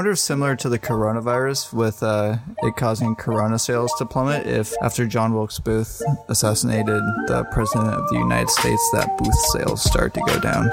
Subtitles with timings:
[0.00, 4.72] wonder if similar to the coronavirus, with uh, it causing corona sales to plummet, if
[4.82, 10.14] after John Wilkes Booth assassinated the president of the United States, that Booth sales start
[10.14, 10.70] to go down.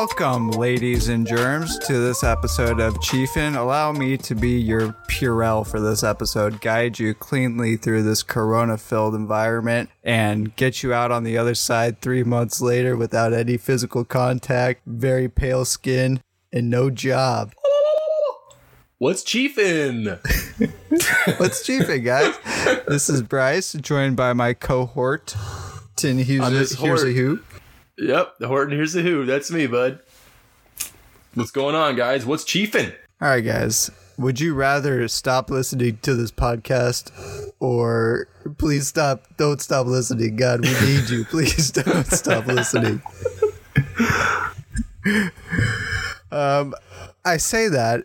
[0.00, 3.54] Welcome, ladies and germs, to this episode of Chiefin.
[3.54, 8.78] Allow me to be your Purell for this episode, guide you cleanly through this corona
[8.78, 13.58] filled environment, and get you out on the other side three months later without any
[13.58, 17.52] physical contact, very pale skin, and no job.
[18.96, 20.06] What's chiefin'?
[21.38, 22.34] What's chiefin, guys?
[22.88, 25.36] This is Bryce, joined by my cohort,
[25.96, 26.78] Tin Hughes.
[26.78, 27.40] Here's a hort.
[28.00, 28.74] Yep, the Horton.
[28.74, 29.26] Here's the who.
[29.26, 30.00] That's me, bud.
[31.34, 32.24] What's going on, guys?
[32.24, 32.94] What's chiefin'?
[33.20, 33.90] All right, guys.
[34.16, 37.12] Would you rather stop listening to this podcast
[37.60, 39.26] or please stop?
[39.36, 40.36] Don't stop listening.
[40.36, 41.24] God, we need you.
[41.30, 43.02] Please don't stop listening.
[46.32, 46.74] um,
[47.24, 48.04] I say that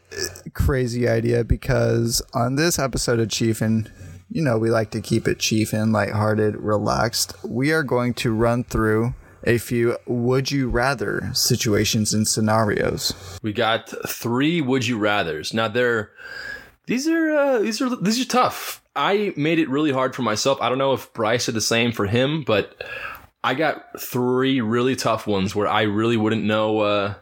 [0.53, 3.89] crazy idea because on this episode of Chiefin,
[4.29, 7.33] you know, we like to keep it Chiefin, lighthearted, relaxed.
[7.43, 9.13] We are going to run through
[9.45, 13.13] a few would you rather situations and scenarios.
[13.41, 15.53] We got three would you rather's.
[15.53, 16.11] Now they're
[16.87, 18.81] these are uh, these are these are tough.
[18.95, 20.61] I made it really hard for myself.
[20.61, 22.81] I don't know if Bryce did the same for him, but
[23.43, 26.79] I got three really tough ones where I really wouldn't know.
[26.79, 27.13] Uh,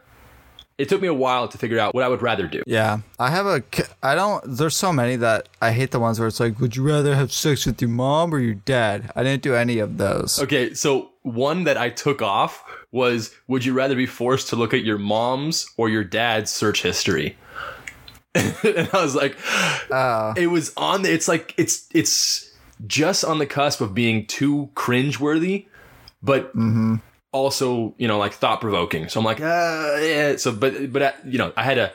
[0.78, 2.64] it took me a while to figure out what I would rather do.
[2.66, 3.64] Yeah, I have a.
[4.02, 4.44] I don't.
[4.46, 7.32] There's so many that I hate the ones where it's like, would you rather have
[7.32, 9.12] sex with your mom or your dad?
[9.16, 10.40] I didn't do any of those.
[10.42, 14.74] Okay, so one that I took off was would you rather be forced to look
[14.74, 17.38] at your mom's or your dad's search history?
[18.36, 19.38] and I was like,
[19.92, 20.34] Oh.
[20.38, 22.52] it was on the, it's like it's it's
[22.88, 25.66] just on the cusp of being too cringeworthy,
[26.22, 26.52] but
[27.32, 29.08] also, you know, like thought provoking.
[29.10, 30.36] So I'm like, ah, yeah.
[30.38, 31.92] So, but, but, uh, you know, I had to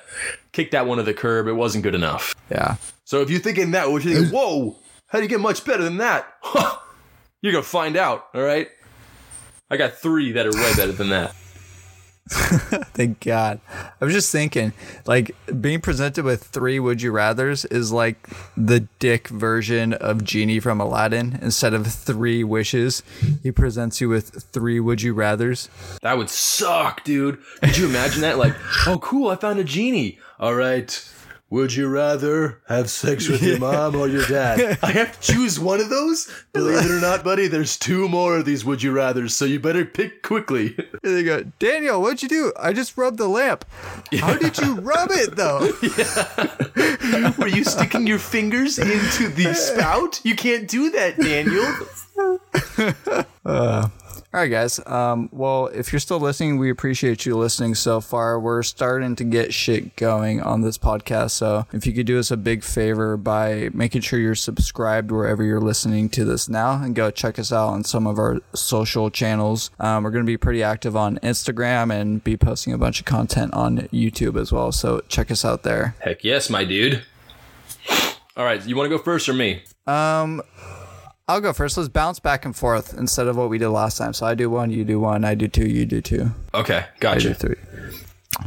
[0.52, 1.46] kick that one to the curb.
[1.46, 2.34] It wasn't good enough.
[2.50, 2.76] Yeah.
[3.04, 4.76] So if you're thinking that, what you thinking, whoa,
[5.08, 6.26] how do you get much better than that?
[6.42, 6.78] Huh,
[7.42, 8.68] you're gonna find out, all right?
[9.70, 11.34] I got three that are way better than that.
[12.28, 13.60] Thank God.
[14.00, 14.74] I was just thinking,
[15.06, 20.60] like, being presented with three would you rather's is like the dick version of Genie
[20.60, 21.38] from Aladdin.
[21.40, 23.02] Instead of three wishes,
[23.42, 25.70] he presents you with three would you rather's.
[26.02, 27.38] That would suck, dude.
[27.62, 28.36] Could you imagine that?
[28.36, 28.54] Like,
[28.86, 30.18] oh, cool, I found a genie.
[30.38, 30.90] All right.
[31.50, 34.78] Would you rather have sex with your mom or your dad?
[34.82, 36.30] I have to choose one of those?
[36.52, 39.58] Believe it or not, buddy, there's two more of these would you rathers, so you
[39.58, 40.76] better pick quickly.
[41.02, 42.52] And they go, Daniel, what'd you do?
[42.58, 43.64] I just rubbed the lamp.
[44.18, 45.60] How did you rub it, though?
[47.38, 50.20] Were you sticking your fingers into the spout?
[50.24, 51.64] You can't do that, Daniel.
[53.44, 53.88] Uh,
[54.34, 54.78] All right, guys.
[54.84, 58.38] Um, well, if you're still listening, we appreciate you listening so far.
[58.38, 61.30] We're starting to get shit going on this podcast.
[61.30, 65.42] So if you could do us a big favor by making sure you're subscribed wherever
[65.42, 69.10] you're listening to this now and go check us out on some of our social
[69.10, 69.70] channels.
[69.80, 73.06] Um, we're going to be pretty active on Instagram and be posting a bunch of
[73.06, 74.72] content on YouTube as well.
[74.72, 75.94] So check us out there.
[76.00, 77.02] Heck yes, my dude.
[78.36, 79.62] All right, you want to go first or me?
[79.86, 80.42] Um,
[81.28, 81.76] I'll go first.
[81.76, 84.14] Let's bounce back and forth instead of what we did last time.
[84.14, 86.30] So I do one, you do one, I do two, you do two.
[86.54, 87.56] Okay, I do three.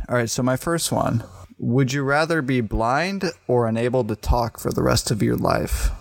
[0.09, 1.24] All right, so my first one.
[1.59, 5.92] Would you rather be blind or unable to talk for the rest of your life?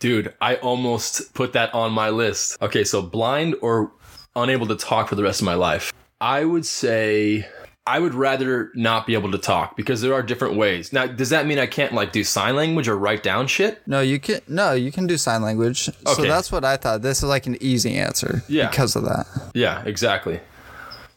[0.00, 2.60] Dude, I almost put that on my list.
[2.60, 3.92] Okay, so blind or
[4.34, 5.92] unable to talk for the rest of my life.
[6.20, 7.46] I would say
[7.86, 10.90] I would rather not be able to talk because there are different ways.
[10.90, 13.86] Now, does that mean I can't like do sign language or write down shit?
[13.86, 15.88] No, you can no, you can do sign language.
[15.88, 16.14] Okay.
[16.14, 17.02] So that's what I thought.
[17.02, 18.42] This is like an easy answer.
[18.48, 18.70] Yeah.
[18.70, 19.26] Because of that.
[19.52, 20.40] Yeah, exactly.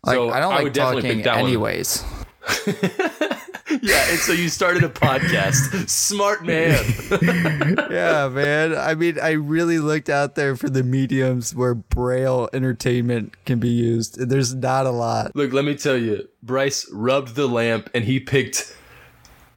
[0.04, 2.04] Like So I don't I like would definitely talking anyways.
[3.82, 5.90] Yeah, and so you started a podcast.
[5.90, 6.84] Smart man.
[7.92, 8.78] yeah, man.
[8.78, 13.70] I mean, I really looked out there for the mediums where braille entertainment can be
[13.70, 14.30] used.
[14.30, 15.36] There's not a lot.
[15.36, 18.74] Look, let me tell you, Bryce rubbed the lamp and he picked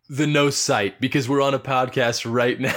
[0.08, 2.74] the no sight because we're on a podcast right now.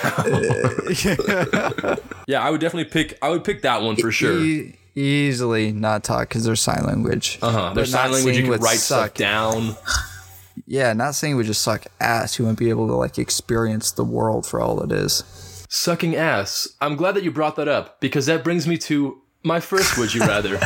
[2.28, 3.18] yeah, I would definitely pick.
[3.24, 4.40] I would pick that one for sure.
[4.40, 7.40] E- easily not talk because there's sign language.
[7.42, 7.74] Uh huh.
[7.74, 8.38] There's not sign language.
[8.38, 9.10] You can write suck.
[9.10, 9.76] stuff down.
[10.66, 12.38] Yeah, not saying would just suck ass.
[12.38, 15.24] You wouldn't be able to like experience the world for all it is.
[15.70, 16.68] Sucking ass.
[16.82, 20.14] I'm glad that you brought that up because that brings me to my first would
[20.14, 20.60] you rather.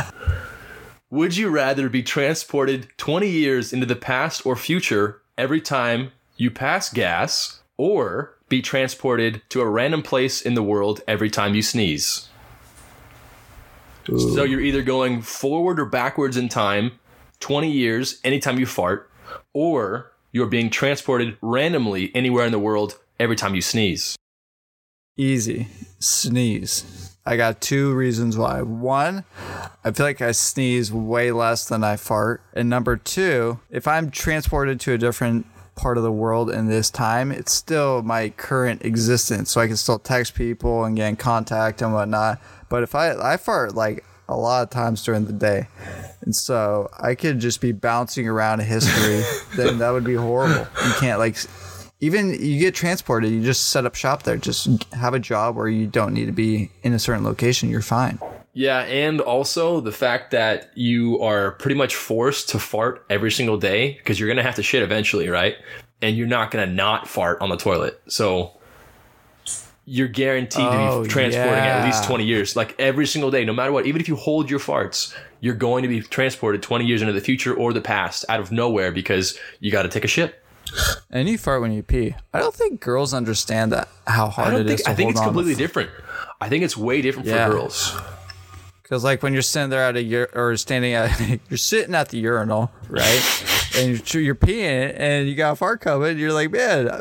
[1.10, 6.50] would you rather be transported 20 years into the past or future every time you
[6.50, 11.62] pass gas or be transported to a random place in the world every time you
[11.62, 12.28] sneeze.
[14.06, 16.92] So you're either going forward or backwards in time,
[17.40, 19.10] 20 years anytime you fart,
[19.52, 24.16] or you're being transported randomly anywhere in the world every time you sneeze.
[25.16, 25.66] Easy.
[25.98, 27.16] Sneeze.
[27.26, 28.62] I got two reasons why.
[28.62, 29.24] One,
[29.84, 32.40] I feel like I sneeze way less than I fart.
[32.54, 36.90] And number two, if I'm transported to a different part of the world in this
[36.90, 39.50] time, it's still my current existence.
[39.50, 42.40] So I can still text people and get in contact and whatnot.
[42.68, 45.68] But if I, I fart like a lot of times during the day.
[46.22, 49.22] And so I could just be bouncing around history,
[49.56, 50.66] then that would be horrible.
[50.84, 51.36] You can't like
[52.00, 54.36] even you get transported, you just set up shop there.
[54.36, 57.70] Just have a job where you don't need to be in a certain location.
[57.70, 58.18] You're fine.
[58.52, 63.56] Yeah, and also the fact that you are pretty much forced to fart every single
[63.56, 65.56] day because you're going to have to shit eventually, right?
[66.02, 68.00] And you're not going to not fart on the toilet.
[68.08, 68.57] So
[69.90, 73.44] you're guaranteed Oh, to be oh, transporting at least 20 years, like every single day,
[73.46, 73.86] no matter what.
[73.86, 77.22] Even if you hold your farts, you're going to be transported 20 years into the
[77.22, 80.42] future or the past out of nowhere because you got to take a shit.
[81.10, 82.14] And you fart when you pee.
[82.34, 85.20] I don't think girls understand that how hard it is think, to I think it's
[85.22, 85.88] completely different.
[86.38, 87.46] I think it's way different Yeah.
[87.46, 87.96] for girls.
[88.82, 91.18] Because like when you're sitting there at a ur- or standing at
[91.50, 93.44] you're sitting at the urinal, right?
[93.76, 96.18] and you're, you're peeing and you got a fart coming.
[96.18, 97.00] You're like, man,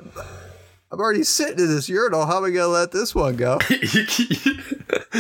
[0.90, 2.26] I'm already sitting in this urinal.
[2.26, 3.60] How am I gonna let this one go?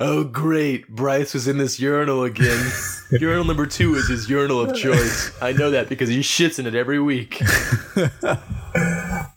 [0.00, 0.88] oh, great.
[0.88, 2.72] Bryce was in this urinal again.
[3.12, 5.30] urinal number two is his urinal of choice.
[5.40, 7.40] I know that because he shits in it every week.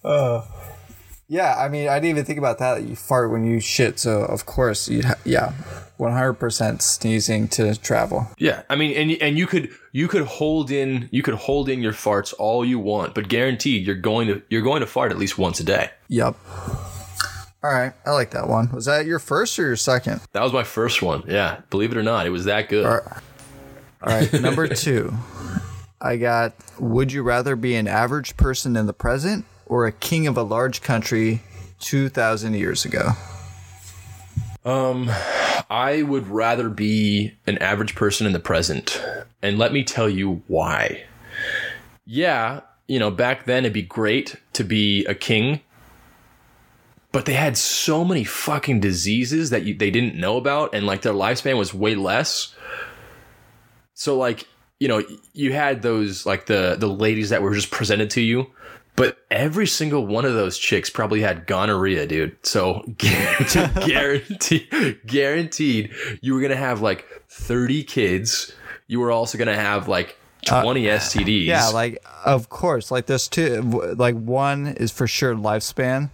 [0.03, 0.45] Uh.
[1.27, 2.83] Yeah, I mean, I didn't even think about that.
[2.83, 5.53] You fart when you shit, so of course you, ha- yeah,
[5.99, 8.27] 100% sneezing to travel.
[8.37, 11.81] Yeah, I mean, and and you could you could hold in you could hold in
[11.81, 15.17] your farts all you want, but guaranteed you're going to you're going to fart at
[15.17, 15.89] least once a day.
[16.09, 16.35] Yep.
[17.63, 18.71] All right, I like that one.
[18.71, 20.21] Was that your first or your second?
[20.33, 21.23] That was my first one.
[21.27, 22.85] Yeah, believe it or not, it was that good.
[22.85, 23.01] All
[24.03, 25.11] right, number two.
[25.99, 30.27] I got Would you rather be an average person in the present or a king
[30.27, 31.41] of a large country
[31.79, 33.11] 2,000 years ago?
[34.63, 35.11] Um,
[35.69, 39.01] I would rather be an average person in the present.
[39.41, 41.05] And let me tell you why.
[42.05, 45.61] Yeah, you know, back then it'd be great to be a king,
[47.11, 51.01] but they had so many fucking diseases that you, they didn't know about, and like
[51.01, 52.55] their lifespan was way less.
[53.93, 54.47] So, like,
[54.79, 55.03] you know,
[55.33, 58.47] you had those, like the, the ladies that were just presented to you.
[58.95, 62.37] But every single one of those chicks probably had gonorrhea, dude.
[62.45, 68.53] So guaranteed, guaranteed, you were gonna have like thirty kids.
[68.87, 71.43] You were also gonna have like twenty STDs.
[71.43, 72.91] Uh, Yeah, like, of course.
[72.91, 73.61] Like, there's two.
[73.97, 76.09] Like, one is for sure lifespan,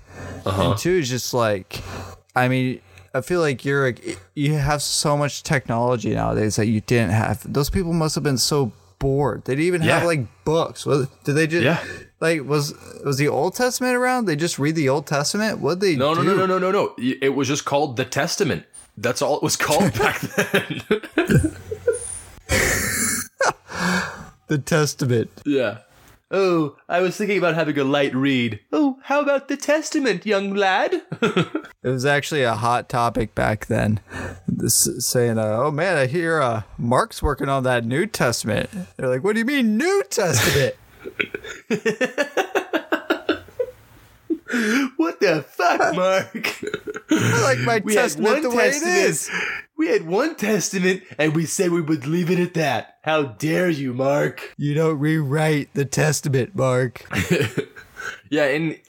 [0.46, 1.82] and two is just like,
[2.36, 2.82] I mean,
[3.14, 3.96] I feel like you're, a,
[4.34, 7.52] you have so much technology nowadays that you didn't have.
[7.52, 9.44] Those people must have been so bored.
[9.44, 10.86] They didn't even have like books.
[10.86, 11.84] Was, did they just, Yeah.
[12.22, 14.26] like, was, was the Old Testament around?
[14.26, 15.60] They just read the Old Testament?
[15.60, 16.28] What they no, no, do?
[16.38, 16.96] no, no, no, no, no.
[16.98, 18.64] It was just called the Testament.
[18.96, 20.82] That's all it was called back then.
[24.48, 25.30] The Testament.
[25.46, 25.78] yeah.
[26.34, 28.62] Oh, I was thinking about having a light read.
[28.72, 31.02] Oh, how about the Testament, young lad?
[31.84, 34.02] It was actually a hot topic back then.
[34.48, 39.10] This saying, uh, "Oh man, I hear uh, Mark's working on that New Testament." They're
[39.10, 40.76] like, "What do you mean New Testament?"
[44.98, 46.64] what the fuck, Mark?
[47.10, 49.30] I like my We testament the way it is.
[49.82, 53.00] We had one testament, and we said we would leave it at that.
[53.02, 54.54] How dare you, Mark?
[54.56, 57.04] You don't rewrite the Testament, Mark.
[58.30, 58.80] Yeah, and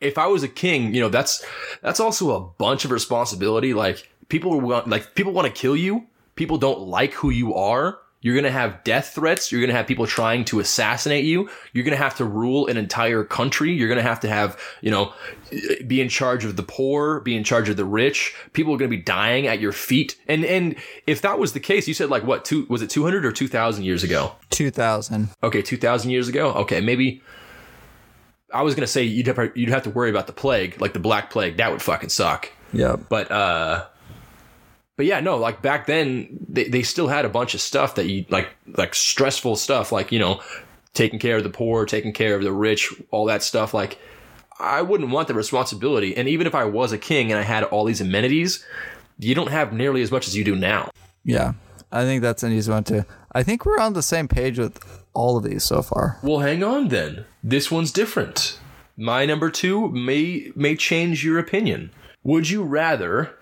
[0.00, 1.44] if I was a king, you know, that's
[1.82, 3.74] that's also a bunch of responsibility.
[3.74, 6.06] Like people want, like people want to kill you.
[6.34, 7.98] People don't like who you are.
[8.20, 9.52] You're gonna have death threats.
[9.52, 11.48] You're gonna have people trying to assassinate you.
[11.72, 13.72] You're gonna have to rule an entire country.
[13.72, 15.12] You're gonna have to have, you know,
[15.86, 18.34] be in charge of the poor, be in charge of the rich.
[18.54, 20.16] People are gonna be dying at your feet.
[20.26, 20.74] And and
[21.06, 23.84] if that was the case, you said like what two was it 200 or 2,000
[23.84, 24.32] years ago?
[24.50, 25.28] Two thousand.
[25.42, 26.52] Okay, two thousand years ago.
[26.54, 27.22] Okay, maybe.
[28.52, 30.98] I was gonna say you'd have you'd have to worry about the plague, like the
[30.98, 31.58] Black Plague.
[31.58, 32.50] That would fucking suck.
[32.72, 33.00] Yep.
[33.08, 33.86] But uh,
[34.98, 38.06] but yeah, no, like back then they they still had a bunch of stuff that
[38.06, 40.42] you like like stressful stuff, like you know,
[40.92, 43.72] taking care of the poor, taking care of the rich, all that stuff.
[43.72, 44.00] Like
[44.58, 47.62] I wouldn't want the responsibility, and even if I was a king and I had
[47.62, 48.66] all these amenities,
[49.20, 50.90] you don't have nearly as much as you do now.
[51.22, 51.52] Yeah,
[51.92, 53.04] I think that's an easy one too.
[53.30, 54.82] I think we're on the same page with
[55.14, 56.18] all of these so far.
[56.24, 57.24] Well, hang on then.
[57.44, 58.58] This one's different.
[58.96, 61.92] My number two may may change your opinion.
[62.24, 63.37] Would you rather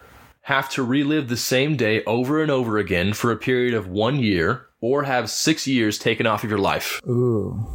[0.47, 4.21] have to relive the same day over and over again for a period of one
[4.21, 7.01] year, or have six years taken off of your life?
[7.09, 7.67] Ooh,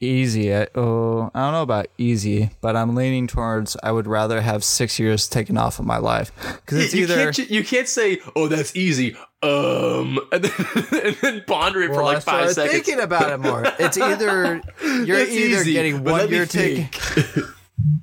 [0.00, 0.52] easy.
[0.52, 4.64] I, oh, I don't know about easy, but I'm leaning towards I would rather have
[4.64, 6.32] six years taken off of my life
[6.64, 7.32] because it's you either.
[7.32, 11.96] can't you can't say, "Oh, that's easy." Um, and then, and then ponder it for
[11.98, 12.72] Well, like I started five seconds.
[12.74, 13.62] thinking about it more.
[13.78, 15.30] It's either you're either
[15.60, 16.88] easy, getting one year taken.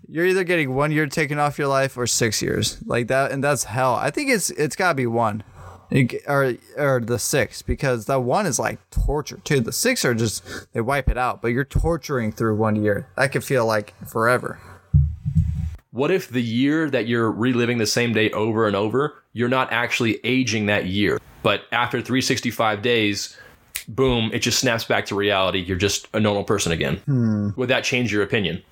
[0.08, 3.44] You're either getting one year taken off your life or six years like that, and
[3.44, 3.96] that's hell.
[3.96, 5.44] I think it's it's got to be one,
[5.90, 9.60] It- or or the six because the one is like torture too.
[9.62, 13.08] The six are just they wipe it out, but you're torturing through one year.
[13.18, 14.60] That could feel like forever.
[15.92, 19.72] What if the year that you're reliving the same day over and over, you're not
[19.72, 23.38] actually aging that year, but after 365 days,
[23.88, 25.60] boom, it just snaps back to reality.
[25.60, 26.96] You're just a normal person again.
[27.06, 27.50] Hmm.
[27.58, 28.63] Would that change your opinion?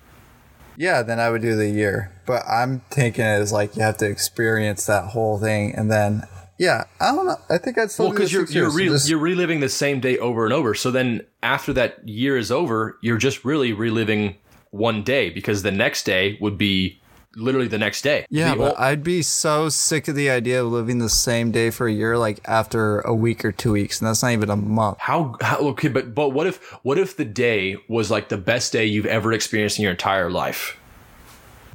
[0.76, 3.98] Yeah, then I would do the year, but I'm thinking it is like you have
[3.98, 6.22] to experience that whole thing, and then
[6.58, 7.36] yeah, I don't know.
[7.50, 10.18] I think I'd still Well, because you're you're, re- Just- you're reliving the same day
[10.18, 10.74] over and over.
[10.74, 14.36] So then after that year is over, you're just really reliving
[14.70, 17.01] one day because the next day would be
[17.36, 18.26] literally the next day.
[18.30, 21.50] Yeah, The but ol- I'd be so sick of the idea of living the same
[21.50, 24.50] day for a year, like after a week or two weeks, and that's not even
[24.50, 24.98] a month.
[25.00, 28.72] how, how okay, but but what if what if the day was like the best
[28.72, 30.76] day you've ever experienced in your entire life?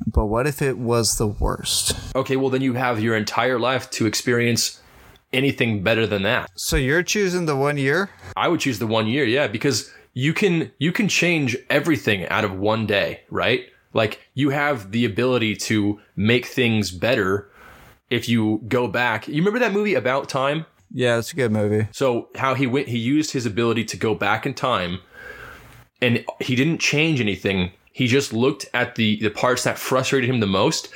[0.06, 1.98] But what if it was the worst?
[2.16, 4.80] Okay, well then you have your entire life to experience
[5.34, 6.50] anything better than that.
[6.56, 8.10] So you're choosing the one year?
[8.36, 12.46] I would choose the one year, yeah, because you can you can change everything out
[12.46, 13.66] of one day, right?
[13.94, 17.50] Like you have the ability to make things better
[18.10, 19.28] if you go back.
[19.28, 20.66] You remember that movie About Time?
[20.92, 21.88] Yeah, it's a good movie.
[21.92, 25.00] So how he went he used his ability to go back in time
[26.02, 27.72] and he didn't change anything.
[27.92, 30.90] He just looked at the the parts that frustrated him the most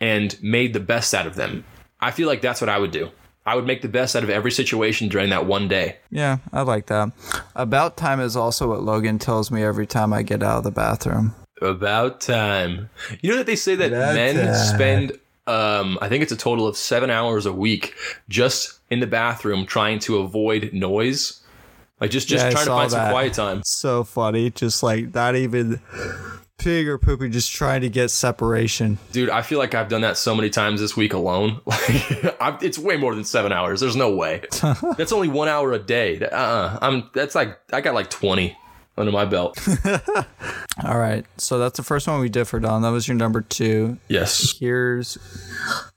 [0.00, 1.64] and made the best out of them.
[2.00, 3.10] I feel like that's what I would do.
[3.46, 5.96] I would make the best out of every situation during that one day.
[6.10, 7.12] Yeah, I like that.
[7.54, 10.70] About time is also what Logan tells me every time I get out of the
[10.70, 11.34] bathroom.
[11.62, 12.88] About time.
[13.20, 14.54] You know that they say that About men time.
[14.54, 15.12] spend,
[15.46, 17.94] um, I think it's a total of seven hours a week
[18.28, 21.40] just in the bathroom trying to avoid noise,
[22.00, 23.62] like just just Yeah, trying to find some quiet time.
[23.66, 25.80] So funny, just like not even
[26.58, 28.98] pig or poopy, just trying to get separation.
[29.12, 31.60] Dude, I feel like I've done that so many times this week alone.
[31.66, 33.80] Like, I've, it's way more than seven hours.
[33.80, 34.42] There's no way.
[34.96, 36.18] that's only one hour a day.
[36.20, 37.10] Uh, I'm.
[37.14, 38.56] That's like I got like twenty
[38.98, 39.58] under my belt.
[40.84, 42.82] All right, so that's the first one we differed on.
[42.82, 43.98] That was your number two.
[44.08, 44.56] yes.
[44.58, 45.16] Here's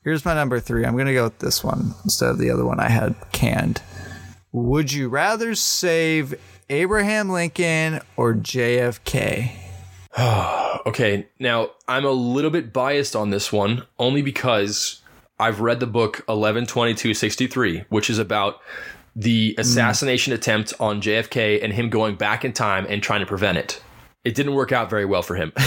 [0.03, 0.85] here's my number three.
[0.85, 3.81] I'm gonna go with this one instead of the other one I had canned.
[4.53, 6.33] Would you rather save
[6.69, 9.51] Abraham Lincoln or JFK?
[10.83, 14.99] Okay, now I'm a little bit biased on this one only because
[15.39, 18.59] I've read the book 11/22/63, which is about
[19.15, 19.59] the mm.
[19.59, 23.81] assassination attempt on JFK and him going back in time and trying to prevent it.
[24.23, 25.51] It didn't work out very well for him.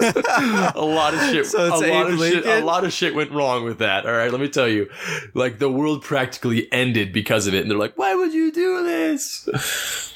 [0.00, 1.46] a lot of shit.
[1.46, 2.44] So a lot of shit.
[2.46, 4.04] A lot of shit went wrong with that.
[4.04, 4.90] All right, let me tell you.
[5.34, 8.82] Like the world practically ended because of it, and they're like, "Why would you do
[8.82, 10.09] this?"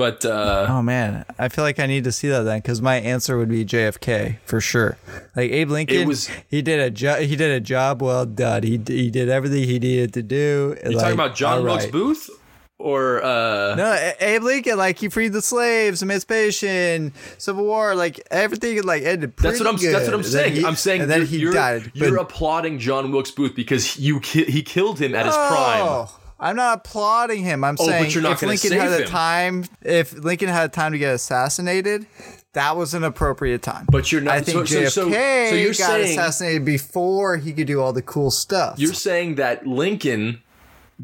[0.00, 2.96] But uh, Oh man, I feel like I need to see that then because my
[2.96, 4.96] answer would be JFK for sure.
[5.36, 7.18] Like Abe Lincoln, was- he did a job.
[7.20, 8.62] He did a job well done.
[8.62, 10.74] He d- he did everything he needed to do.
[10.86, 12.30] you talking about John Wilkes Booth
[12.78, 18.82] or uh, No, Abe Lincoln, like he freed the slaves, Emancipation, Civil War, like everything,
[18.84, 19.36] like ended.
[19.36, 19.74] That's what I'm.
[19.76, 20.22] pretty That's what I'm.
[20.22, 20.54] Saying.
[20.54, 21.02] he- I'm saying.
[21.02, 21.90] and then he died.
[21.92, 26.08] You're but- applauding John Wilkes Booth because you ki- he killed him at his prime.
[26.40, 27.62] I'm not applauding him.
[27.64, 32.06] I'm Oh, saying if Lincoln had a time, if Lincoln had time to get assassinated,
[32.54, 33.86] that was an appropriate time.
[33.90, 37.36] But you're not- I think so- so- JFK so- so you're got saying- assassinated before
[37.36, 38.78] he could do all the cool stuff.
[38.78, 40.40] You're saying that Lincoln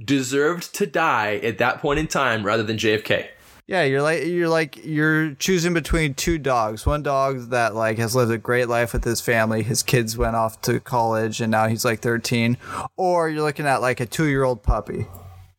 [0.03, 3.27] deserved to die at that point in time rather than JFK.
[3.69, 6.87] Yeah, you're like you're like you're choosing between two dogs.
[6.87, 9.65] One dog that like has lived a great life with his family.
[9.65, 12.59] His kids went off to college and now he's like 13.
[12.97, 15.07] Or you're looking at like a 2-year-old puppy.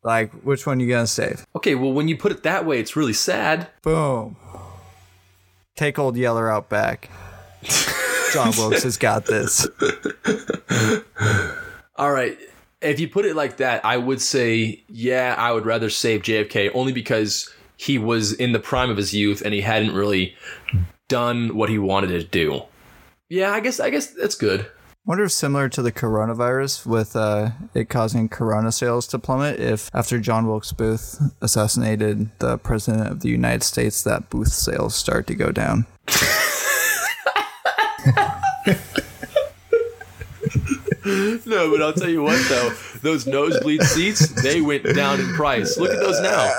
[0.08, 1.46] Like which one you to save?
[1.54, 3.68] Okay, well, when you put it that way, it's really sad.
[3.82, 4.38] Boom.
[5.76, 7.10] Take old Yeller out back.
[8.34, 9.68] John Wilkes has got this.
[11.98, 12.38] All right.
[12.80, 16.72] If you put it like that, I would say, yeah, I would rather save JFK
[16.74, 20.38] only because he was in the prime of his youth and he hadn't really
[21.10, 22.62] done what he wanted to do.
[23.28, 24.68] Yeah, I guess I guess that's good.
[25.08, 29.90] Wonder if similar to the coronavirus with uh, it causing corona sales to plummet if
[29.94, 35.26] after john wilkes booth assassinated the president of the united states that booth sales start
[35.26, 35.86] to go down
[41.46, 42.70] No, but I'll tell you what though,
[43.02, 45.78] those nosebleed seats, they went down in price.
[45.78, 46.52] Look at those now.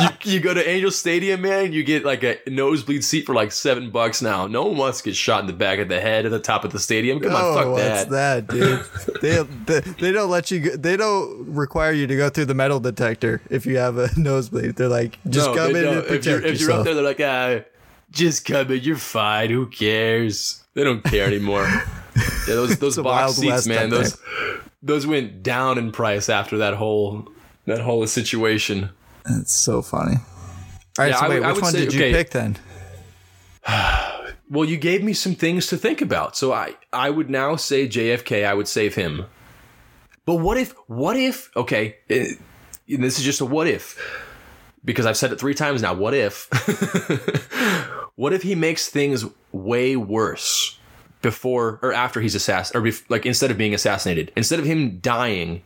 [0.00, 3.52] You, you go to Angel Stadium, man, you get like a nosebleed seat for like
[3.52, 4.46] seven bucks now.
[4.46, 6.64] No one wants to get shot in the back of the head at the top
[6.64, 7.20] of the stadium.
[7.20, 8.46] Come on, oh, fuck what's that.
[8.46, 9.20] that, dude?
[9.22, 10.60] they, they they don't let you.
[10.60, 14.08] Go, they don't require you to go through the metal detector if you have a
[14.16, 14.76] nosebleed.
[14.76, 15.96] They're like, just No, come in don't.
[15.98, 17.60] and protect if you're, if you're up there, they're like, ah,
[18.10, 19.50] just come in, you're fine.
[19.50, 20.62] Who cares?
[20.74, 21.62] They don't care anymore.
[22.16, 24.18] yeah, those those box seats, man, those
[24.82, 27.28] those went down in price after that whole
[27.66, 28.90] that whole situation.
[29.26, 30.16] It's so funny.
[30.16, 32.12] All right, Yeah, so wait, I which would one say- did you okay.
[32.12, 32.56] pick then?
[34.50, 36.36] Well, you gave me some things to think about.
[36.36, 39.24] So I I would now say JFK, I would save him.
[40.26, 42.34] But what if what if okay, eh,
[42.88, 43.98] and this is just a what if
[44.84, 45.94] because I've said it 3 times now.
[45.94, 46.48] What if
[48.16, 50.78] What if he makes things way worse
[51.22, 54.30] before or after he's assassinated or bef- like instead of being assassinated.
[54.36, 55.62] Instead of him dying,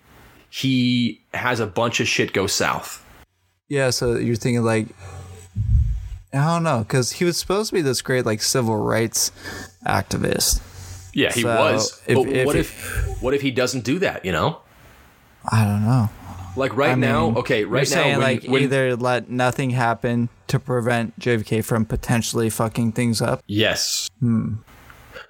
[0.48, 3.04] he has a bunch of shit go south.
[3.68, 4.88] Yeah, so you're thinking like,
[6.32, 9.30] I don't know, because he was supposed to be this great like civil rights
[9.87, 10.60] activist.
[11.14, 12.00] Yeah, he So, was.
[12.06, 14.58] if- but if what he- if what if he doesn't do that, you know?
[15.50, 16.10] I don't know.
[16.56, 19.70] Like right I now, mean, okay, right now, saying when, like when- either let nothing
[19.70, 23.42] happen to prevent JFK from potentially fucking things up.
[23.46, 24.54] yes, Hmm.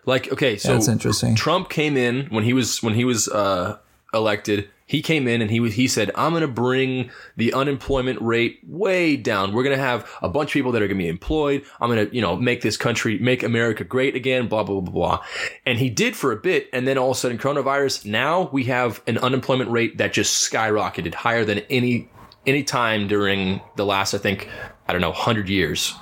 [0.06, 1.34] like okay, so That's interesting.
[1.34, 3.76] Trump came in when he was when he was uh,
[4.14, 4.68] elected.
[4.88, 9.16] He came in and he he said, "I'm going to bring the unemployment rate way
[9.16, 9.52] down.
[9.52, 11.62] We're going to have a bunch of people that are going to be employed.
[11.78, 14.92] I'm going to you know make this country, make America great again." Blah blah blah
[14.92, 15.24] blah.
[15.66, 18.06] And he did for a bit, and then all of a sudden, coronavirus.
[18.06, 22.08] Now we have an unemployment rate that just skyrocketed higher than any
[22.46, 24.48] any time during the last, I think,
[24.88, 25.94] I don't know, hundred years.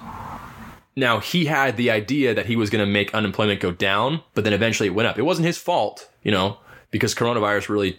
[0.95, 4.45] Now he had the idea that he was going to make unemployment go down, but
[4.45, 5.19] then eventually it went up.
[5.19, 6.59] It wasn't his fault, you know,
[6.93, 7.99] because coronavirus really,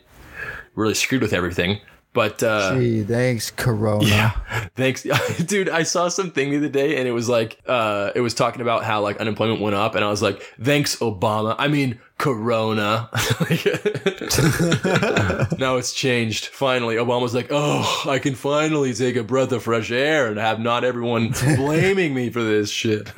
[0.77, 1.81] really screwed with everything.
[2.13, 4.05] But uh, Gee, thanks, Corona.
[4.07, 4.31] Yeah,
[4.75, 5.03] thanks,
[5.45, 5.69] dude.
[5.69, 8.83] I saw something the other day, and it was like, uh, it was talking about
[8.83, 11.55] how like unemployment went up, and I was like, thanks, Obama.
[11.59, 13.09] I mean, Corona.
[15.59, 16.47] now it's changed.
[16.47, 20.59] Finally, Obama's like, oh, I can finally take a breath of fresh air and have
[20.59, 23.11] not everyone blaming me for this shit.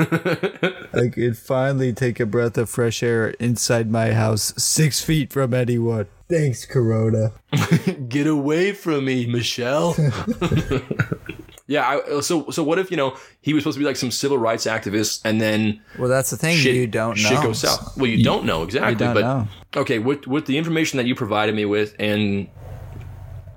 [0.94, 5.54] I could finally take a breath of fresh air inside my house, six feet from
[5.54, 6.08] anyone.
[6.30, 7.34] Thanks, Corona.
[8.08, 9.96] Get away from me, Michelle.
[11.68, 12.00] yeah.
[12.08, 14.38] I, so, so what if you know he was supposed to be like some civil
[14.38, 16.56] rights activist, and then Well, that's the thing.
[16.58, 17.30] shit, you don't know.
[17.30, 17.98] shit goes south.
[17.98, 19.48] Well, you, don't know exactly, don't but know.
[19.78, 22.48] okay, with with the information that you provided me with, and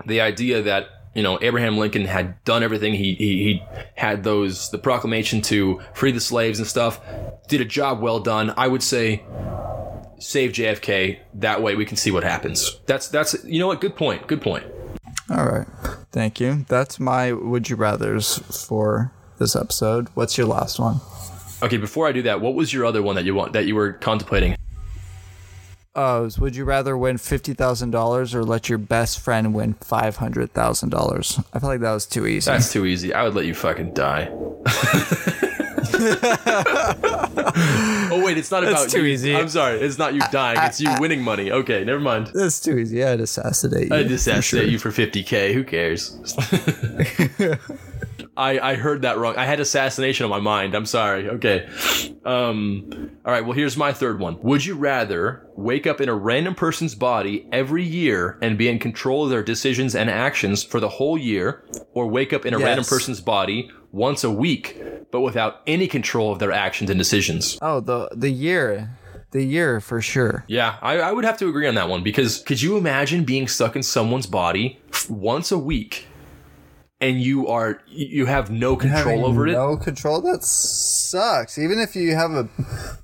[0.07, 3.63] the idea that you know Abraham Lincoln had done everything, he he, he
[3.97, 7.01] had those the proclamation to free the slaves and stuff,
[7.49, 8.55] did a job well done.
[8.57, 9.23] I would say
[10.23, 11.19] save JFK.
[11.35, 12.79] That way we can see what happens.
[12.87, 13.81] That's that's you know what?
[13.81, 14.27] Good point.
[14.27, 14.65] Good point.
[15.31, 15.67] All right.
[16.13, 16.65] Thank you.
[16.69, 20.09] That's my would you rather's for this episode.
[20.15, 21.01] What's your last one?
[21.63, 23.75] Okay, before I do that, what was your other one that you want that you
[23.75, 24.57] were contemplating?
[25.95, 29.55] Uh, oh, was, would you rather win fifty thousand dollars or let your best friend
[29.55, 31.39] win five hundred thousand dollars?
[31.53, 32.51] I feel like that was too easy.
[32.51, 33.13] That's too easy.
[33.13, 34.31] I would let you fucking die.
[38.33, 39.13] wait, it's not That's about too you.
[39.13, 39.37] easy.
[39.37, 40.59] I'm sorry, it's not you dying.
[40.63, 41.51] it's you winning money.
[41.51, 42.31] Okay, never mind.
[42.35, 43.05] That's too easy.
[43.05, 43.95] I'd assassinate you.
[43.95, 45.55] I for assassinate you for 50k.
[45.55, 46.19] Who cares?
[48.37, 49.37] I I heard that wrong.
[49.37, 50.75] I had assassination on my mind.
[50.75, 51.29] I'm sorry.
[51.29, 51.69] Okay.
[52.25, 53.11] Um.
[53.25, 53.45] All right.
[53.45, 54.41] Well, here's my third one.
[54.43, 58.79] Would you rather wake up in a random person's body every year and be in
[58.79, 62.59] control of their decisions and actions for the whole year, or wake up in a
[62.59, 64.81] random person's body once a week
[65.13, 67.57] but without any control of their actions and decisions?
[67.63, 68.99] Oh, the the year,
[69.31, 70.45] the year for sure.
[70.49, 73.47] Yeah, I, I would have to agree on that one because could you imagine being
[73.47, 76.09] stuck in someone's body once a week
[77.03, 79.53] and you are you have no control Having over it?
[79.53, 80.21] No control.
[80.21, 81.59] That sucks.
[81.59, 82.49] Even if you have a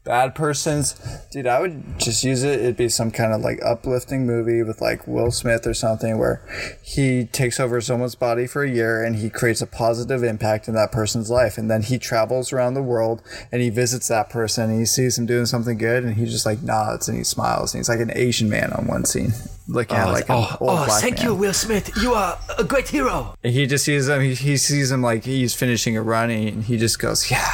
[0.05, 0.95] bad person's,
[1.33, 2.61] dude, I would just use it.
[2.61, 6.41] It'd be some kind of like uplifting movie with like Will Smith or something where
[6.81, 10.75] he takes over someone's body for a year and he creates a positive impact in
[10.75, 14.71] that person's life, and then he travels around the world and he visits that person
[14.71, 17.75] and he sees him doing something good and he just like nods and he smiles
[17.75, 19.33] and he's like an Asian man on one scene
[19.69, 21.39] looking at like an old black man.
[21.39, 21.97] Will Smith.
[22.03, 23.35] You are a great hero.
[23.45, 24.21] And he just sees him.
[24.23, 27.47] He, he sees him like he's finishing a run, and he just goes, "Yeah,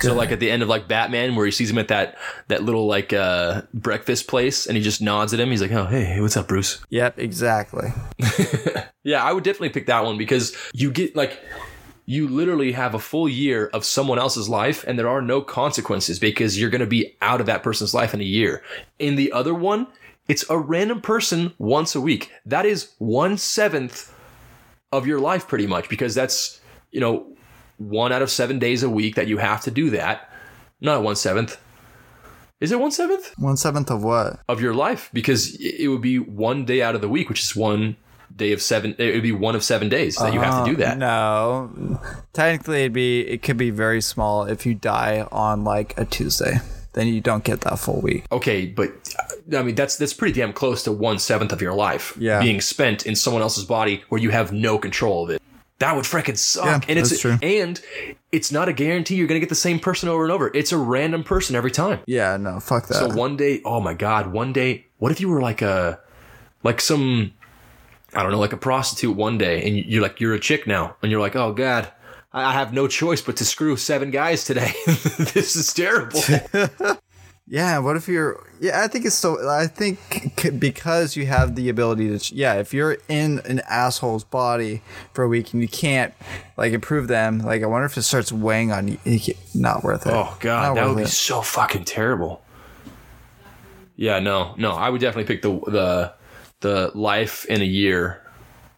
[0.00, 2.16] So like at the end of like Batman, where he sees him at that
[2.48, 5.50] that little like uh, breakfast place, and he just nods at him.
[5.50, 7.92] He's like, "Oh, hey, what's up, Bruce?" Yep, exactly.
[9.04, 11.38] Yeah, I would definitely pick that one because you get like
[12.06, 16.18] you literally have a full year of someone else's life and there are no consequences
[16.18, 18.62] because you're going to be out of that person's life in a year.
[18.98, 19.86] In the other one,
[20.28, 22.30] it's a random person once a week.
[22.46, 24.12] That is one seventh
[24.92, 26.60] of your life pretty much because that's,
[26.90, 27.26] you know,
[27.78, 30.30] one out of seven days a week that you have to do that.
[30.80, 31.60] Not one seventh.
[32.60, 34.38] Is it one seventh One seventh of what?
[34.48, 35.10] of your life?
[35.12, 37.96] Because it would be one day out of the week, which is one
[38.34, 38.94] day of seven.
[38.98, 40.98] It would be one of seven days that you have to do Uh, that.
[40.98, 42.00] No,
[42.32, 46.60] technically, it'd be it could be very small if you die on like a Tuesday.
[46.94, 48.24] Then you don't get that full week.
[48.32, 48.90] Okay, but
[49.54, 52.40] I mean that's that's pretty damn close to one seventh of your life Yeah.
[52.40, 55.42] being spent in someone else's body where you have no control of it.
[55.80, 56.64] That would freaking suck.
[56.84, 57.36] Yeah, and it's that's true.
[57.42, 57.80] and
[58.30, 60.50] it's not a guarantee you're gonna get the same person over and over.
[60.54, 61.98] It's a random person every time.
[62.06, 62.94] Yeah, no, fuck that.
[62.94, 65.98] So one day, oh my god, one day, what if you were like a
[66.62, 67.32] like some
[68.14, 70.94] I don't know, like a prostitute one day and you're like you're a chick now
[71.02, 71.90] and you're like, "Oh god,
[72.34, 74.72] I have no choice but to screw seven guys today.
[74.86, 76.20] this is terrible."
[77.46, 78.42] Yeah, what if you're?
[78.58, 79.48] Yeah, I think it's so.
[79.48, 82.34] I think because you have the ability to.
[82.34, 86.14] Yeah, if you're in an asshole's body for a week and you can't
[86.56, 88.98] like improve them, like I wonder if it starts weighing on you.
[89.54, 90.12] Not worth it.
[90.14, 92.42] Oh god, Not that would worth be so fucking terrible.
[93.96, 96.12] Yeah, no, no, I would definitely pick the the
[96.60, 98.22] the life in a year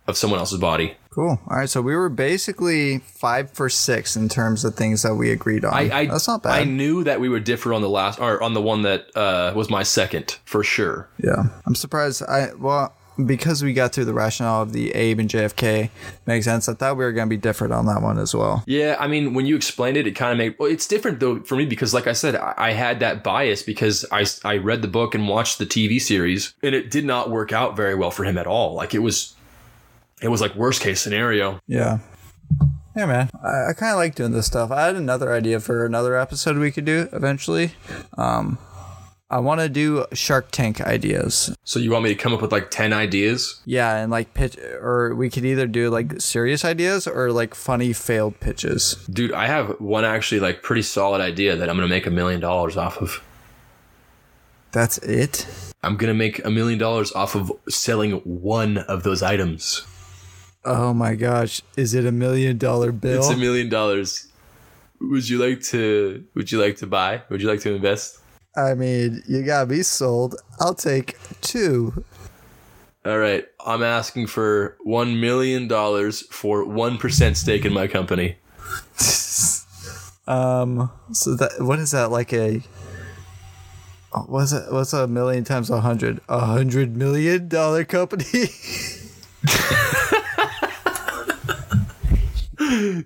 [0.08, 0.96] of someone else's body.
[1.16, 1.40] Cool.
[1.48, 5.30] All right, so we were basically five for six in terms of things that we
[5.30, 5.72] agreed on.
[5.72, 6.52] I, I That's not bad.
[6.52, 9.54] I knew that we would differ on the last or on the one that uh,
[9.56, 11.08] was my second for sure.
[11.16, 12.22] yeah, I'm surprised.
[12.22, 15.88] I well because we got through the rationale of the Abe and JFK
[16.26, 16.68] makes sense.
[16.68, 18.62] I thought we were going to be different on that one as well.
[18.66, 20.56] Yeah, I mean, when you explained it, it kind of made.
[20.58, 23.62] Well, it's different though for me because, like I said, I, I had that bias
[23.62, 27.30] because I I read the book and watched the TV series, and it did not
[27.30, 28.74] work out very well for him at all.
[28.74, 29.34] Like it was,
[30.22, 31.60] it was like worst case scenario.
[31.66, 31.98] Yeah.
[32.96, 33.30] Yeah, man.
[33.42, 34.70] I, I kind of like doing this stuff.
[34.70, 37.72] I had another idea for another episode we could do eventually.
[38.16, 38.58] Um,
[39.28, 41.54] I want to do Shark Tank ideas.
[41.64, 43.60] So you want me to come up with like ten ideas?
[43.64, 47.92] Yeah, and like pitch, or we could either do like serious ideas or like funny
[47.92, 48.94] failed pitches.
[49.10, 52.40] Dude, I have one actually like pretty solid idea that I'm gonna make a million
[52.40, 53.20] dollars off of.
[54.70, 55.46] That's it.
[55.82, 59.84] I'm gonna make a million dollars off of selling one of those items.
[60.66, 63.20] Oh my gosh, is it a million dollar bill?
[63.20, 64.26] It's a million dollars.
[65.00, 66.24] Would you like to?
[66.34, 67.22] Would you like to buy?
[67.30, 68.18] Would you like to invest?
[68.56, 70.34] I mean, you got me sold.
[70.58, 72.04] I'll take two.
[73.04, 78.36] All right, I'm asking for one million dollars for one percent stake in my company.
[80.26, 82.60] Um, so that what is that like a?
[84.26, 84.72] What's it?
[84.72, 86.20] What's a million times a hundred?
[86.28, 88.24] A hundred million dollar company.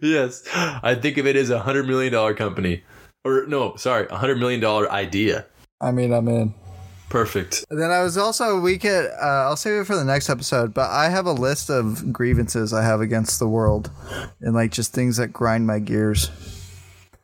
[0.03, 2.83] yes, I think of it as a hundred million dollar company,
[3.25, 5.47] or no, sorry, a hundred million dollar idea.
[5.81, 6.55] I mean, I'm in.
[7.09, 7.65] Perfect.
[7.71, 9.07] Then I was also we could.
[9.11, 10.73] Uh, I'll save it for the next episode.
[10.73, 13.91] But I have a list of grievances I have against the world,
[14.41, 16.31] and like just things that grind my gears.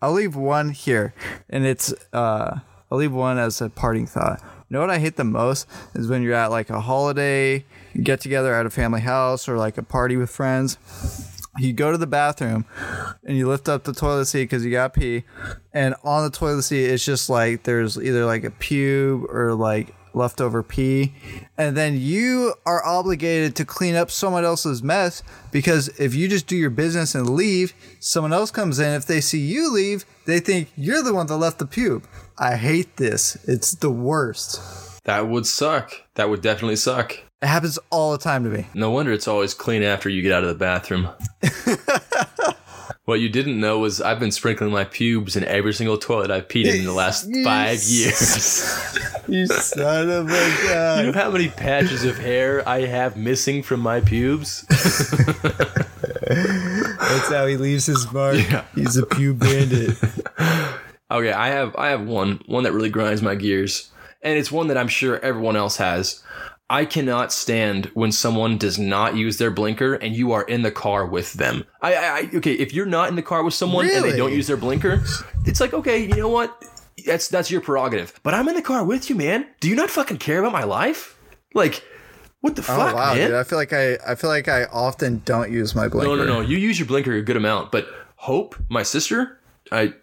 [0.03, 1.15] I'll leave one here,
[1.49, 1.93] and it's.
[2.13, 4.41] uh I'll leave one as a parting thought.
[4.41, 7.65] You know what I hate the most is when you're at like a holiday,
[8.01, 10.79] get together at a family house, or like a party with friends.
[11.59, 12.65] You go to the bathroom
[13.25, 15.25] and you lift up the toilet seat because you got pee,
[15.73, 19.95] and on the toilet seat it's just like there's either like a pube or like
[20.15, 21.15] leftover pee,
[21.59, 26.47] and then you are obligated to clean up someone else's mess because if you just
[26.47, 28.93] do your business and leave, someone else comes in.
[28.93, 32.05] If they see you leave, they think you're the one that left the pube.
[32.39, 33.37] I hate this.
[33.47, 34.61] It's the worst.
[35.05, 35.93] That would suck.
[36.15, 37.17] That would definitely suck.
[37.47, 38.67] It happens all the time to me.
[38.75, 41.09] No wonder it's always clean after you get out of the bathroom.
[43.05, 46.49] what you didn't know was I've been sprinkling my pubes in every single toilet I've
[46.49, 48.99] peed in in the last five years.
[49.29, 50.49] You son of a guy.
[50.49, 51.07] you gun.
[51.07, 54.63] know how many patches of hair I have missing from my pubes?
[56.29, 58.37] That's how he leaves his mark.
[58.75, 59.97] He's a pube bandit.
[61.11, 63.91] Okay, I have I have one one that really grinds my gears,
[64.23, 66.23] and it's one that I'm sure everyone else has.
[66.69, 70.73] I cannot stand when someone does not use their blinker and you are in the
[70.73, 71.65] car with them.
[71.81, 74.33] I, I, I okay, if you're not in the car with someone and they don't
[74.33, 75.05] use their blinker,
[75.45, 76.65] it's like okay, you know what?
[77.07, 78.19] That's that's your prerogative.
[78.23, 79.47] But I'm in the car with you, man.
[79.61, 81.17] Do you not fucking care about my life?
[81.55, 81.85] Like,
[82.41, 83.29] what the fuck, Oh fuck, wow, man?
[83.29, 83.37] dude!
[83.37, 86.17] I feel like I, I feel like I often don't use my blinker.
[86.17, 86.41] No, no, no.
[86.41, 89.95] You use your blinker a good amount, but Hope, my sister, I,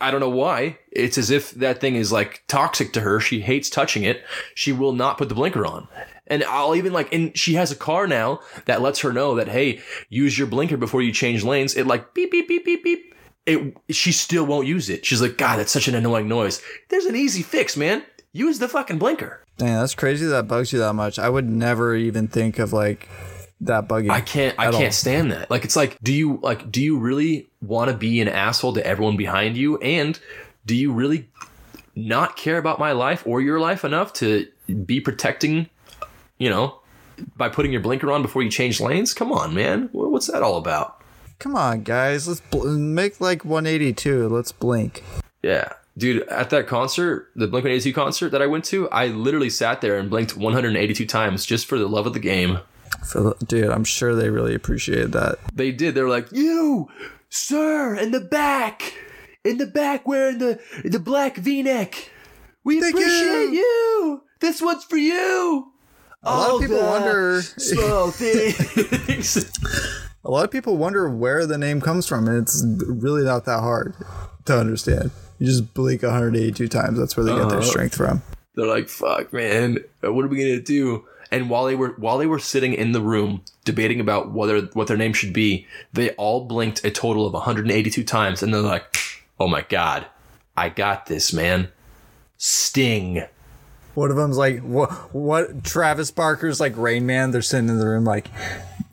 [0.00, 0.78] I don't know why.
[0.92, 3.20] It's as if that thing is like toxic to her.
[3.20, 4.24] She hates touching it.
[4.54, 5.88] She will not put the blinker on.
[6.26, 9.48] And I'll even like, and she has a car now that lets her know that,
[9.48, 11.74] hey, use your blinker before you change lanes.
[11.74, 13.14] It like beep, beep, beep, beep, beep.
[13.46, 15.06] It, she still won't use it.
[15.06, 16.62] She's like, God, that's such an annoying noise.
[16.90, 18.04] There's an easy fix, man.
[18.32, 19.42] Use the fucking blinker.
[19.56, 21.18] Damn, that's crazy that bugs you that much.
[21.18, 23.08] I would never even think of like
[23.62, 24.10] that buggy.
[24.10, 24.90] I can't I can't all.
[24.92, 25.50] stand that.
[25.50, 28.86] Like it's like do you like do you really want to be an asshole to
[28.86, 30.18] everyone behind you and
[30.66, 31.28] do you really
[31.96, 34.46] not care about my life or your life enough to
[34.84, 35.68] be protecting,
[36.38, 36.78] you know,
[37.36, 39.14] by putting your blinker on before you change lanes?
[39.14, 39.88] Come on, man.
[39.92, 41.02] What's that all about?
[41.38, 42.28] Come on, guys.
[42.28, 44.28] Let's bl- make like 182.
[44.28, 45.02] Let's blink.
[45.42, 45.72] Yeah.
[45.96, 49.80] Dude, at that concert, the Blink 182 concert that I went to, I literally sat
[49.80, 52.60] there and blinked 182 times just for the love of the game.
[53.06, 55.36] For the, dude, I'm sure they really appreciated that.
[55.54, 55.94] They did.
[55.94, 56.88] They're like, "You,
[57.30, 58.94] sir, in the back,
[59.44, 62.10] in the back, wearing the the black V-neck.
[62.64, 64.22] We Thank appreciate you." you.
[64.40, 65.72] This one's for you."
[66.24, 67.40] A lot of people wonder.
[67.42, 69.36] small things.
[70.24, 73.60] A lot of people wonder where the name comes from, and it's really not that
[73.60, 73.94] hard
[74.46, 75.10] to understand.
[75.38, 76.98] You just blink 182 times.
[76.98, 77.66] That's where they get their Uh-huh.
[77.70, 78.22] strength from.
[78.56, 82.26] They're like, "Fuck, man, what are we gonna do?" And while they were while they
[82.26, 86.44] were sitting in the room debating about whether what their name should be, they all
[86.46, 88.96] blinked a total of 182 times, and they're like,
[89.38, 90.06] "Oh my god,
[90.56, 91.68] I got this, man."
[92.38, 93.24] Sting.
[93.94, 94.92] One of them's like, what?
[95.12, 95.64] What?
[95.64, 97.32] Travis Barker's like Rain Man.
[97.32, 98.28] They're sitting in the room like,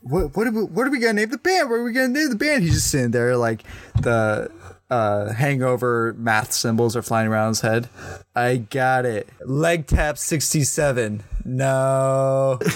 [0.02, 0.36] what?
[0.36, 0.64] What are we?
[0.64, 1.70] What are we gonna name the band?
[1.70, 2.64] What are we gonna name the band?
[2.64, 3.62] He's just sitting there like
[4.00, 4.50] the
[4.90, 7.88] uh, hangover math symbols are flying around his head.
[8.34, 9.28] I got it.
[9.44, 11.22] Leg tap sixty seven.
[11.44, 12.58] No.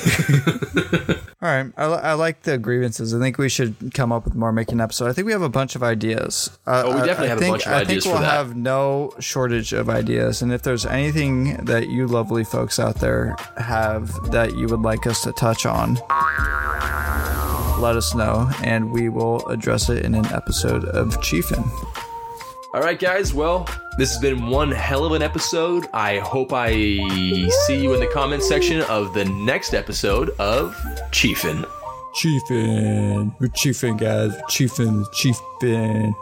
[1.43, 3.15] All right, I, I like the grievances.
[3.15, 5.09] I think we should come up with more making an episode.
[5.09, 6.51] I think we have a bunch of ideas.
[6.67, 7.89] Uh, Oh, we definitely I have a think, bunch of ideas.
[8.07, 10.43] I think we'll have no shortage of ideas.
[10.43, 15.07] And if there's anything that you lovely folks out there have that you would like
[15.07, 15.95] us to touch on,
[17.81, 21.65] let us know, and we will address it in an episode of Chiefin.
[22.73, 23.35] All right, guys.
[23.35, 25.89] Well, this has been one hell of an episode.
[25.93, 30.77] I hope I see you in the comment section of the next episode of
[31.11, 31.69] Chiefin.
[32.15, 34.33] Chiefin, we're Chiefin, guys.
[34.35, 36.15] We're Chiefin, Chiefin.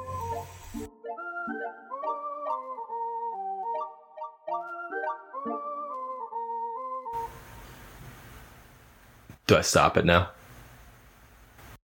[9.46, 10.30] Do I stop it now?